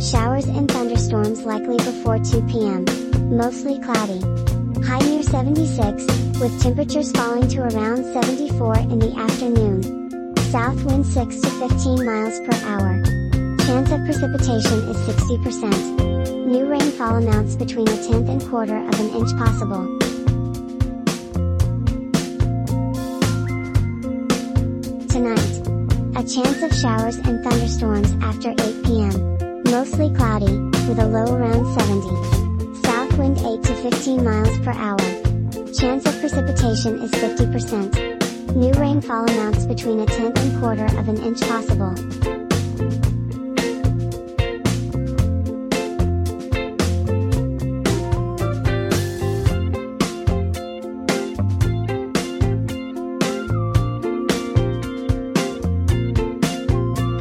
[0.00, 2.84] Showers and thunderstorms likely before 2 p.m.
[3.34, 4.20] Mostly cloudy.
[4.84, 6.04] High near 76,
[6.38, 10.36] with temperatures falling to around 74 in the afternoon.
[10.50, 13.02] South wind 6 to 15 miles per hour.
[13.64, 16.46] Chance of precipitation is 60%.
[16.46, 19.98] New rainfall amounts between a tenth and quarter of an inch possible.
[25.08, 25.52] Tonight.
[26.16, 29.45] A chance of showers and thunderstorms after 8 p.m.
[29.76, 30.56] Mostly cloudy,
[30.88, 32.80] with a low around 70.
[32.80, 34.96] South wind 8 to 15 miles per hour.
[35.74, 38.56] Chance of precipitation is 50%.
[38.56, 41.94] New rainfall amounts between a tenth and quarter of an inch possible.